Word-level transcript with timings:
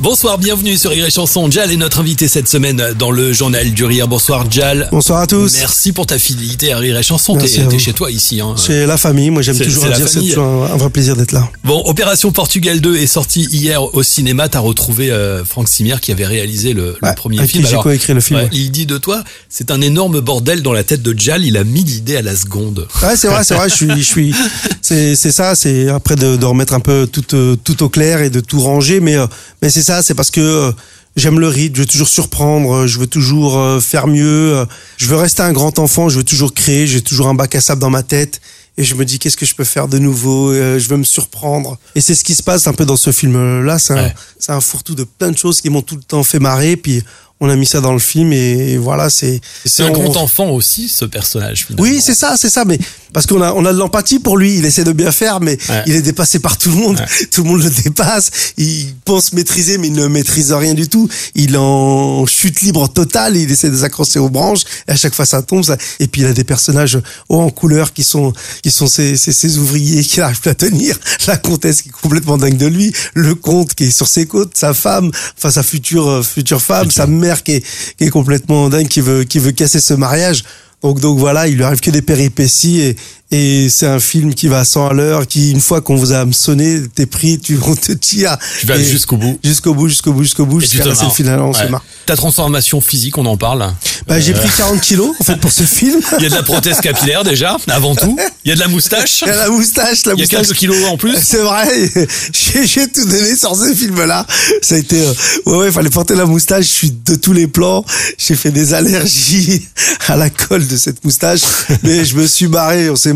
Bonsoir, 0.00 0.38
bienvenue 0.38 0.76
sur 0.76 0.92
Rire 0.92 1.06
et 1.06 1.10
Chanson. 1.10 1.50
Jal 1.50 1.72
est 1.72 1.76
notre 1.76 1.98
invité 1.98 2.28
cette 2.28 2.46
semaine 2.46 2.80
dans 2.96 3.10
le 3.10 3.32
journal 3.32 3.72
du 3.72 3.84
rire. 3.84 4.06
Bonsoir 4.06 4.48
Jal. 4.48 4.88
Bonsoir 4.92 5.20
à 5.22 5.26
tous. 5.26 5.54
Merci 5.58 5.90
pour 5.90 6.06
ta 6.06 6.20
fidélité 6.20 6.72
à 6.72 6.78
Rire 6.78 6.96
et 6.96 7.02
Chanson. 7.02 7.36
T'es 7.36 7.78
chez 7.78 7.92
toi 7.94 8.08
ici. 8.08 8.40
Hein. 8.40 8.54
C'est 8.56 8.86
la 8.86 8.96
famille, 8.96 9.30
moi 9.30 9.42
j'aime 9.42 9.58
toujours 9.58 9.86
dire, 9.86 10.08
c'est 10.08 10.20
toujours 10.20 10.44
un, 10.44 10.72
un 10.72 10.76
vrai 10.76 10.90
plaisir 10.90 11.16
d'être 11.16 11.32
là. 11.32 11.50
Bon, 11.64 11.82
Opération 11.84 12.30
Portugal 12.30 12.80
2 12.80 12.96
est 12.96 13.08
sorti 13.08 13.48
hier 13.50 13.82
au 13.92 14.02
cinéma. 14.04 14.48
T'as 14.48 14.60
retrouvé 14.60 15.10
euh, 15.10 15.44
Franck 15.44 15.68
Simière 15.68 16.00
qui 16.00 16.12
avait 16.12 16.26
réalisé 16.26 16.74
le, 16.74 16.96
le 17.02 17.08
Ouais, 17.08 17.14
premier 17.16 17.38
avec 17.40 17.50
film. 17.50 17.64
qui 17.64 17.70
j'ai 17.70 17.76
coécrit 17.78 18.14
le 18.14 18.20
film, 18.20 18.38
ouais. 18.38 18.48
Il 18.52 18.70
dit 18.70 18.86
de 18.86 18.98
toi, 18.98 19.24
c'est 19.48 19.72
un 19.72 19.80
énorme 19.80 20.20
bordel 20.20 20.62
dans 20.62 20.72
la 20.72 20.84
tête 20.84 21.02
de 21.02 21.18
Jal. 21.18 21.44
Il 21.44 21.56
a 21.56 21.64
mis 21.64 21.82
l'idée 21.82 22.16
à 22.16 22.22
la 22.22 22.36
seconde. 22.36 22.86
Ouais, 23.02 23.16
c'est 23.16 23.26
vrai, 23.28 23.42
c'est 23.42 23.54
vrai, 23.54 23.68
je 23.68 23.74
suis, 23.74 23.88
je 23.96 24.02
suis, 24.02 24.34
c'est, 24.80 25.16
c'est 25.16 25.32
ça, 25.32 25.56
c'est 25.56 25.88
après 25.88 26.14
de, 26.14 26.36
de 26.36 26.44
remettre 26.46 26.74
un 26.74 26.80
peu 26.80 27.08
tout, 27.10 27.34
euh, 27.34 27.56
tout 27.64 27.82
au 27.82 27.88
clair 27.88 28.22
et 28.22 28.30
de 28.30 28.38
tout 28.38 28.60
ranger, 28.60 29.00
mais, 29.00 29.16
euh, 29.16 29.26
mais 29.60 29.70
c'est 29.70 29.87
c'est 30.02 30.14
parce 30.14 30.30
que 30.30 30.40
euh, 30.40 30.72
j'aime 31.16 31.40
le 31.40 31.48
rythme, 31.48 31.76
je 31.76 31.80
veux 31.80 31.86
toujours 31.86 32.08
surprendre, 32.08 32.72
euh, 32.74 32.86
je 32.86 32.98
veux 32.98 33.06
toujours 33.06 33.58
euh, 33.58 33.80
faire 33.80 34.06
mieux, 34.06 34.66
je 34.96 35.06
veux 35.06 35.16
rester 35.16 35.42
un 35.42 35.52
grand 35.52 35.78
enfant, 35.78 36.08
je 36.08 36.18
veux 36.18 36.24
toujours 36.24 36.54
créer, 36.54 36.86
j'ai 36.86 37.00
toujours 37.00 37.28
un 37.28 37.34
bac 37.34 37.54
à 37.54 37.60
sable 37.60 37.80
dans 37.80 37.90
ma 37.90 38.02
tête. 38.02 38.40
Et 38.78 38.84
je 38.84 38.94
me 38.94 39.04
dis 39.04 39.18
qu'est-ce 39.18 39.36
que 39.36 39.44
je 39.44 39.54
peux 39.54 39.64
faire 39.64 39.88
de 39.88 39.98
nouveau? 39.98 40.52
Euh, 40.52 40.78
Je 40.78 40.88
veux 40.88 40.96
me 40.96 41.04
surprendre. 41.04 41.78
Et 41.96 42.00
c'est 42.00 42.14
ce 42.14 42.22
qui 42.24 42.34
se 42.34 42.42
passe 42.42 42.66
un 42.68 42.72
peu 42.72 42.86
dans 42.86 42.96
ce 42.96 43.10
film-là. 43.12 43.78
C'est 43.78 43.92
un, 43.92 44.04
Ouais. 44.04 44.14
c'est 44.38 44.52
un 44.52 44.60
fourre-tout 44.60 44.94
de 44.94 45.04
plein 45.04 45.30
de 45.32 45.36
choses 45.36 45.60
qui 45.60 45.68
m'ont 45.68 45.82
tout 45.82 45.96
le 45.96 46.02
temps 46.02 46.22
fait 46.22 46.38
marrer. 46.38 46.76
Puis 46.76 47.02
on 47.40 47.48
a 47.48 47.54
mis 47.54 47.66
ça 47.66 47.80
dans 47.80 47.92
le 47.92 48.00
film 48.00 48.32
et, 48.32 48.76
voilà, 48.78 49.10
c'est. 49.10 49.40
C'est 49.64 49.82
un 49.84 49.90
on- 49.90 49.92
grand 49.92 50.16
enfant 50.16 50.50
aussi, 50.50 50.88
ce 50.88 51.04
personnage. 51.04 51.66
Finalement. 51.66 51.82
oui, 51.88 52.00
c'est 52.04 52.14
ça, 52.16 52.36
c'est 52.36 52.50
ça. 52.50 52.64
Mais 52.64 52.78
parce 53.12 53.26
qu'on 53.26 53.40
a, 53.40 53.52
on 53.52 53.64
a 53.64 53.72
de 53.72 53.78
l'empathie 53.78 54.18
pour 54.18 54.36
lui. 54.36 54.56
Il 54.58 54.64
essaie 54.64 54.82
de 54.82 54.90
bien 54.92 55.12
faire, 55.12 55.38
mais 55.40 55.56
Ouais. 55.68 55.82
il 55.86 55.94
est 55.94 56.02
dépassé 56.02 56.40
par 56.40 56.58
tout 56.58 56.70
le 56.70 56.76
monde. 56.76 57.00
Tout 57.30 57.44
le 57.44 57.50
monde 57.50 57.62
le 57.62 57.70
dépasse. 57.70 58.30
Il 58.56 58.92
pense 59.04 59.32
maîtriser, 59.32 59.78
mais 59.78 59.86
il 59.86 59.92
ne 59.92 60.08
maîtrise 60.08 60.52
rien 60.52 60.74
du 60.74 60.88
tout. 60.88 61.08
Il 61.36 61.56
en 61.56 62.26
chute 62.26 62.60
libre 62.62 62.88
totale. 62.88 63.36
Il 63.36 63.50
essaie 63.52 63.70
de 63.70 63.76
s'accrocher 63.76 64.18
aux 64.18 64.30
branches. 64.30 64.62
Et 64.88 64.92
à 64.92 64.96
chaque 64.96 65.14
fois, 65.14 65.24
ça 65.24 65.40
tombe. 65.42 65.62
Ça. 65.62 65.76
Et 66.00 66.08
puis 66.08 66.22
il 66.22 66.26
a 66.26 66.32
des 66.32 66.42
personnages 66.44 66.98
hauts 67.28 67.40
en 67.40 67.50
couleur 67.50 67.92
qui 67.92 68.02
sont, 68.02 68.32
qui 68.64 68.67
sont 68.70 68.86
ses, 68.86 69.16
ses, 69.16 69.32
ses 69.32 69.58
ouvriers 69.58 70.02
qui 70.02 70.20
n'arrivent 70.20 70.40
plus 70.40 70.50
à 70.50 70.54
tenir. 70.54 70.98
La 71.26 71.36
comtesse 71.36 71.82
qui 71.82 71.88
est 71.88 71.92
complètement 71.92 72.38
dingue 72.38 72.56
de 72.56 72.66
lui. 72.66 72.92
Le 73.14 73.34
comte 73.34 73.74
qui 73.74 73.84
est 73.84 73.90
sur 73.90 74.08
ses 74.08 74.26
côtes. 74.26 74.56
Sa 74.56 74.74
femme, 74.74 75.10
enfin 75.36 75.50
sa 75.50 75.62
future, 75.62 76.08
euh, 76.08 76.22
future 76.22 76.62
femme. 76.62 76.90
Sa 76.90 77.06
mère 77.06 77.42
qui 77.42 77.52
est, 77.52 77.64
qui 77.96 78.04
est 78.04 78.10
complètement 78.10 78.68
dingue, 78.68 78.88
qui 78.88 79.00
veut, 79.00 79.24
qui 79.24 79.38
veut 79.38 79.52
casser 79.52 79.80
ce 79.80 79.94
mariage. 79.94 80.44
Donc, 80.82 81.00
donc 81.00 81.18
voilà, 81.18 81.48
il 81.48 81.56
lui 81.56 81.64
arrive 81.64 81.80
que 81.80 81.90
des 81.90 82.02
péripéties 82.02 82.80
et, 82.80 82.96
et 83.30 83.68
c'est 83.68 83.86
un 83.86 84.00
film 84.00 84.34
qui 84.34 84.48
va 84.48 84.60
à 84.60 84.64
100 84.64 84.88
à 84.88 84.92
l'heure, 84.94 85.26
qui 85.26 85.50
une 85.50 85.60
fois 85.60 85.80
qu'on 85.80 85.96
vous 85.96 86.12
a 86.12 86.18
hameçonné, 86.20 86.80
t'es 86.94 87.04
pris, 87.06 87.38
tu, 87.38 87.58
on 87.66 87.74
te 87.76 87.92
tire. 87.92 88.36
Tu 88.60 88.66
vas 88.66 88.78
jusqu'au 88.82 89.16
bout. 89.18 89.38
Jusqu'au 89.44 89.74
bout, 89.74 89.88
jusqu'au 89.88 90.12
bout, 90.12 90.22
jusqu'au 90.22 90.46
bout, 90.46 90.60
jusqu'à 90.60 90.82
scène 90.82 90.94
marres. 90.94 91.14
finale, 91.14 91.40
on 91.40 91.52
se 91.52 91.62
Ouais. 91.62 91.68
marre. 91.68 91.84
Ta 92.06 92.16
transformation 92.16 92.80
physique, 92.80 93.18
on 93.18 93.26
en 93.26 93.36
parle. 93.36 93.70
Bah, 94.06 94.18
j'ai 94.18 94.32
pris 94.32 94.48
40 94.56 94.80
kilos, 94.80 95.14
en 95.20 95.24
fait, 95.24 95.36
pour 95.36 95.52
ce 95.52 95.62
film. 95.64 96.00
Il 96.18 96.22
y 96.22 96.26
a 96.26 96.30
de 96.30 96.34
la 96.34 96.42
prothèse 96.42 96.80
capillaire 96.80 97.22
déjà, 97.22 97.58
avant 97.68 97.94
tout. 97.94 98.16
Il 98.44 98.48
y 98.48 98.52
a 98.52 98.54
de 98.54 98.60
la 98.60 98.68
moustache. 98.68 99.20
Il 99.22 99.28
y 99.28 99.30
a 99.30 99.36
la 99.36 99.50
moustache, 99.50 100.06
la 100.06 100.14
Il 100.14 100.20
y 100.20 100.22
a 100.22 100.24
moustache. 100.24 100.46
quelques 100.46 100.58
kilos 100.58 100.84
en 100.86 100.96
plus. 100.96 101.16
C'est 101.22 101.42
vrai, 101.42 101.68
j'ai 102.64 102.88
tout 102.88 103.04
donné 103.04 103.36
sur 103.36 103.54
ce 103.54 103.74
film-là. 103.74 104.26
Ça 104.62 104.76
a 104.76 104.78
été, 104.78 105.02
euh, 105.02 105.12
ouais, 105.46 105.56
ouais, 105.58 105.72
fallait 105.72 105.90
porter 105.90 106.14
la 106.14 106.24
moustache. 106.24 106.64
Je 106.64 106.70
suis 106.70 106.90
de 106.92 107.14
tous 107.16 107.34
les 107.34 107.46
plans. 107.46 107.84
J'ai 108.16 108.34
fait 108.36 108.50
des 108.52 108.72
allergies 108.72 109.66
à 110.08 110.16
la 110.16 110.30
colle 110.30 110.66
de 110.66 110.76
cette 110.78 111.04
moustache, 111.04 111.42
mais 111.82 112.06
je 112.06 112.16
me 112.16 112.26
suis 112.26 112.48
marré, 112.48 112.88
on 112.88 112.96
s'est 112.96 113.12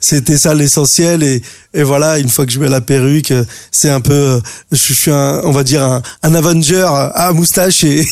C'était 0.00 0.38
ça 0.38 0.54
l'essentiel 0.54 1.22
et, 1.22 1.42
voilà. 1.82 2.18
Une 2.18 2.28
fois 2.28 2.46
que 2.46 2.52
je 2.52 2.58
mets 2.58 2.68
la 2.68 2.80
perruque, 2.80 3.30
euh, 3.30 3.44
c'est 3.70 3.90
un 3.90 4.00
peu, 4.00 4.12
euh, 4.12 4.40
je 4.72 4.92
suis 4.92 5.10
un, 5.10 5.40
on 5.44 5.52
va 5.52 5.62
dire 5.62 5.82
un, 5.82 6.34
Avenger 6.34 6.88
à 7.14 7.32
moustache 7.32 7.84
et, 7.84 8.06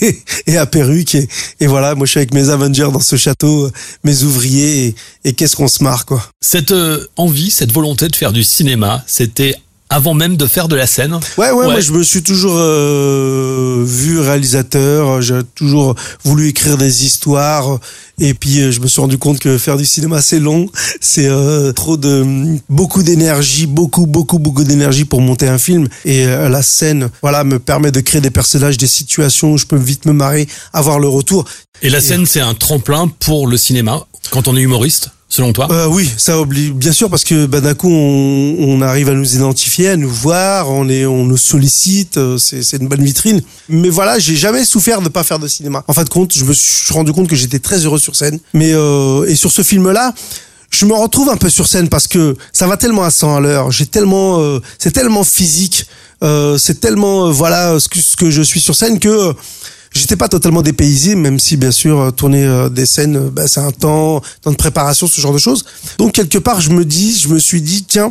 à 0.56 0.66
perruque 0.66 1.14
et, 1.14 1.66
voilà. 1.66 1.94
Moi, 1.94 2.06
je 2.06 2.12
suis 2.12 2.18
avec 2.18 2.34
mes 2.34 2.50
Avengers 2.50 2.90
dans 2.92 3.00
ce 3.00 3.16
château, 3.16 3.66
euh, 3.66 3.72
mes 4.04 4.22
ouvriers 4.22 4.94
et, 5.24 5.32
qu'est-ce 5.32 5.56
qu'on 5.56 5.68
se 5.68 5.82
marre 5.82 6.06
quoi. 6.06 6.22
Cette 6.40 6.74
envie, 7.16 7.50
cette 7.50 7.72
volonté 7.72 8.08
de 8.08 8.16
faire 8.16 8.32
du 8.32 8.44
cinéma, 8.44 9.04
c'était 9.06 9.56
avant 9.90 10.14
même 10.14 10.36
de 10.36 10.46
faire 10.46 10.68
de 10.68 10.76
la 10.76 10.86
scène. 10.86 11.18
Ouais, 11.36 11.50
ouais, 11.50 11.66
moi 11.66 11.80
je 11.80 11.92
me 11.92 12.02
suis 12.02 12.22
toujours 12.22 12.54
euh, 12.56 13.82
vu 13.86 14.20
réalisateur, 14.20 15.22
j'ai 15.22 15.40
toujours 15.54 15.94
voulu 16.24 16.48
écrire 16.48 16.76
des 16.76 17.04
histoires. 17.04 17.78
Et 18.20 18.34
puis 18.34 18.60
euh, 18.60 18.72
je 18.72 18.80
me 18.80 18.88
suis 18.88 19.00
rendu 19.00 19.16
compte 19.16 19.38
que 19.38 19.58
faire 19.58 19.76
du 19.76 19.86
cinéma 19.86 20.20
c'est 20.20 20.40
long, 20.40 20.68
c'est 21.00 21.28
euh, 21.28 21.72
trop 21.72 21.96
de 21.96 22.58
beaucoup 22.68 23.02
d'énergie, 23.02 23.66
beaucoup 23.66 24.06
beaucoup 24.06 24.38
beaucoup 24.38 24.64
d'énergie 24.64 25.04
pour 25.04 25.20
monter 25.20 25.48
un 25.48 25.58
film. 25.58 25.88
Et 26.04 26.26
euh, 26.26 26.48
la 26.48 26.62
scène 26.62 27.10
voilà 27.22 27.44
me 27.44 27.58
permet 27.58 27.92
de 27.92 28.00
créer 28.00 28.20
des 28.20 28.30
personnages, 28.30 28.76
des 28.76 28.86
situations 28.86 29.52
où 29.52 29.58
je 29.58 29.66
peux 29.66 29.76
vite 29.76 30.04
me 30.04 30.12
marrer, 30.12 30.48
avoir 30.72 30.98
le 30.98 31.08
retour. 31.08 31.44
Et 31.80 31.90
la 31.90 32.00
scène, 32.00 32.26
c'est 32.26 32.40
un 32.40 32.54
tremplin 32.54 33.08
pour 33.20 33.46
le 33.46 33.56
cinéma 33.56 34.04
quand 34.30 34.48
on 34.48 34.56
est 34.56 34.62
humoriste, 34.62 35.10
selon 35.28 35.52
toi. 35.52 35.68
Euh, 35.70 35.86
oui, 35.86 36.10
ça 36.16 36.40
oblige 36.40 36.72
bien 36.72 36.92
sûr 36.92 37.10
parce 37.10 37.24
que 37.24 37.46
bah, 37.46 37.60
d'un 37.60 37.74
coup 37.74 37.90
on, 37.90 38.56
on 38.58 38.80
arrive 38.80 39.08
à 39.08 39.14
nous 39.14 39.36
identifier, 39.36 39.90
à 39.90 39.96
nous 39.96 40.10
voir, 40.10 40.70
on 40.70 40.88
est, 40.88 41.06
on 41.06 41.24
nous 41.24 41.36
sollicite, 41.36 42.16
euh, 42.16 42.38
c'est 42.38 42.76
une 42.78 42.88
bonne 42.88 43.04
vitrine. 43.04 43.42
Mais 43.68 43.90
voilà, 43.90 44.18
j'ai 44.18 44.36
jamais 44.36 44.64
souffert 44.64 45.00
de 45.00 45.08
pas 45.08 45.22
faire 45.22 45.38
de 45.38 45.48
cinéma. 45.48 45.84
En 45.86 45.92
fin 45.92 46.04
de 46.04 46.08
compte, 46.08 46.32
je 46.36 46.44
me 46.44 46.52
suis 46.52 46.92
rendu 46.92 47.12
compte 47.12 47.28
que 47.28 47.36
j'étais 47.36 47.58
très 47.58 47.78
heureux 47.84 47.98
sur 47.98 48.16
scène. 48.16 48.38
Mais 48.54 48.72
euh, 48.72 49.24
et 49.28 49.34
sur 49.34 49.52
ce 49.52 49.62
film-là. 49.62 50.14
Je 50.70 50.84
me 50.84 50.92
retrouve 50.92 51.30
un 51.30 51.36
peu 51.36 51.48
sur 51.48 51.66
scène 51.66 51.88
parce 51.88 52.06
que 52.06 52.36
ça 52.52 52.66
va 52.66 52.76
tellement 52.76 53.02
à 53.02 53.10
100 53.10 53.36
à 53.36 53.40
l'heure. 53.40 53.70
J'ai 53.70 53.86
tellement, 53.86 54.40
euh, 54.40 54.60
c'est 54.78 54.90
tellement 54.90 55.24
physique, 55.24 55.86
euh, 56.22 56.58
c'est 56.58 56.80
tellement, 56.80 57.26
euh, 57.26 57.30
voilà, 57.30 57.80
ce 57.80 57.88
que, 57.88 58.00
ce 58.00 58.16
que 58.16 58.30
je 58.30 58.42
suis 58.42 58.60
sur 58.60 58.76
scène 58.76 58.98
que 58.98 59.34
J'étais 60.08 60.20
pas 60.20 60.28
totalement 60.30 60.62
dépaysé, 60.62 61.16
même 61.16 61.38
si 61.38 61.58
bien 61.58 61.70
sûr 61.70 62.00
euh, 62.00 62.10
tourner 62.10 62.42
euh, 62.42 62.70
des 62.70 62.86
scènes, 62.86 63.16
euh, 63.16 63.30
bah, 63.30 63.46
c'est 63.46 63.60
un 63.60 63.70
temps, 63.72 64.22
temps 64.40 64.50
de 64.50 64.56
préparation, 64.56 65.06
ce 65.06 65.20
genre 65.20 65.34
de 65.34 65.38
choses. 65.38 65.66
Donc 65.98 66.12
quelque 66.12 66.38
part, 66.38 66.62
je 66.62 66.70
me 66.70 66.86
dis, 66.86 67.14
je 67.20 67.28
me 67.28 67.38
suis 67.38 67.60
dit, 67.60 67.84
tiens, 67.86 68.10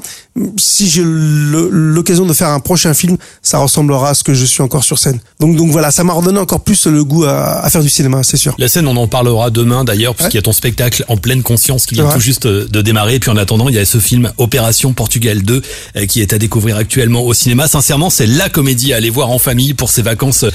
si 0.60 0.88
j'ai 0.90 1.02
l'occasion 1.04 2.28
de 2.28 2.34
faire 2.34 2.50
un 2.50 2.60
prochain 2.60 2.94
film, 2.94 3.18
ça 3.42 3.58
ressemblera 3.58 4.12
à 4.12 4.14
ce 4.14 4.24
que 4.24 4.36
je 4.36 4.46
suis 4.46 4.62
encore 4.62 4.84
sur 4.84 5.00
scène. 5.00 5.20
Donc 5.40 5.56
donc 5.56 5.72
voilà, 5.72 5.90
ça 5.90 6.04
m'a 6.04 6.14
redonné 6.14 6.38
encore 6.38 6.60
plus 6.64 6.86
le 6.86 7.04
goût 7.04 7.24
à, 7.24 7.66
à 7.66 7.70
faire 7.72 7.82
du 7.82 7.90
cinéma, 7.90 8.22
c'est 8.22 8.38
sûr. 8.38 8.54
La 8.60 8.68
scène, 8.68 8.88
on 8.88 8.96
en 8.96 9.08
parlera 9.08 9.50
demain 9.50 9.84
d'ailleurs, 9.84 10.14
puisqu'il 10.14 10.38
y 10.38 10.40
a 10.40 10.44
ton 10.44 10.54
spectacle 10.54 11.04
en 11.08 11.18
pleine 11.18 11.42
conscience 11.42 11.88
qui 11.88 11.96
vient 11.96 12.12
tout 12.12 12.20
juste 12.20 12.46
de 12.46 12.82
démarrer. 12.84 13.16
Et 13.16 13.20
puis 13.20 13.32
en 13.32 13.38
attendant, 13.38 13.70
il 13.70 13.76
y 13.76 13.80
a 13.80 13.86
ce 13.86 13.98
film 13.98 14.32
Opération 14.38 14.94
Portugal 14.94 15.42
2 15.42 15.64
euh, 15.96 16.06
qui 16.06 16.22
est 16.22 16.32
à 16.32 16.38
découvrir 16.38 16.78
actuellement 16.78 17.24
au 17.24 17.34
cinéma. 17.34 17.68
Sincèrement, 17.68 18.12
c'est 18.12 18.28
la 18.28 18.50
comédie 18.50 18.94
à 18.94 18.98
aller 18.98 19.10
voir 19.10 19.32
en 19.32 19.40
famille 19.40 19.74
pour 19.74 19.90
ces 19.90 20.04
vacances 20.04 20.46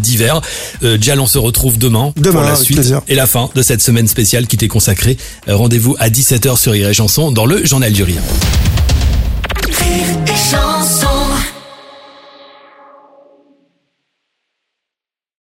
d'hiver. 0.00 0.40
Euh, 0.88 0.98
Jal, 1.00 1.20
on 1.20 1.26
se 1.26 1.38
retrouve 1.38 1.76
demain, 1.78 2.12
Demain, 2.16 2.32
pour 2.40 2.42
la 2.48 2.56
suite 2.56 2.78
plaisir. 2.78 3.02
et 3.08 3.14
la 3.14 3.26
fin 3.26 3.50
de 3.54 3.60
cette 3.62 3.82
semaine 3.82 4.08
spéciale 4.08 4.46
qui 4.46 4.56
t'est 4.56 4.68
consacrée. 4.68 5.16
Euh, 5.48 5.54
Rendez-vous 5.56 5.94
à 5.98 6.08
17h 6.08 6.56
sur 6.58 6.72
Rire 6.72 6.88
et 6.88 6.94
Chanson 6.94 7.30
dans 7.30 7.44
le 7.46 7.64
Journal 7.66 7.92
du 7.92 8.02
Rire. 8.02 8.22
Rire 9.66 10.06
et 10.26 10.30
chanson 10.30 10.97